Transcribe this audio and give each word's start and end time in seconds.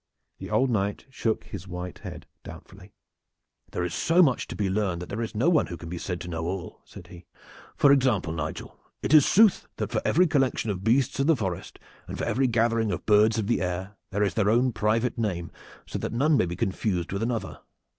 The 0.39 0.49
old 0.49 0.71
Knight 0.71 1.05
shook 1.11 1.43
his 1.43 1.67
white 1.67 1.99
head 1.99 2.25
doubtfully. 2.43 2.91
"There 3.71 3.83
is 3.83 3.93
so 3.93 4.23
much 4.23 4.47
to 4.47 4.55
be 4.55 4.67
learned 4.67 4.99
that 4.99 5.09
there 5.09 5.21
is 5.21 5.35
no 5.35 5.47
one 5.47 5.67
who 5.67 5.77
can 5.77 5.89
be 5.89 5.99
said 5.99 6.19
to 6.21 6.27
know 6.27 6.43
all," 6.47 6.81
said 6.85 7.05
he. 7.09 7.27
"For 7.77 7.91
example, 7.91 8.33
Nigel, 8.33 8.79
it 9.03 9.13
is 9.13 9.27
sooth 9.27 9.67
that 9.75 9.91
for 9.91 10.01
every 10.03 10.25
collection 10.25 10.71
of 10.71 10.83
beasts 10.83 11.19
of 11.19 11.27
the 11.27 11.35
forest, 11.35 11.77
and 12.07 12.17
for 12.17 12.23
every 12.23 12.47
gathering 12.47 12.91
of 12.91 13.05
birds 13.05 13.37
of 13.37 13.45
the 13.45 13.61
air, 13.61 13.95
there 14.09 14.23
is 14.23 14.33
their 14.33 14.49
own 14.49 14.71
private 14.71 15.19
name 15.19 15.51
so 15.85 15.99
that 15.99 16.13
none 16.13 16.35
may 16.35 16.47
be 16.47 16.55
confused 16.55 17.11
with 17.11 17.21
another." 17.21 17.59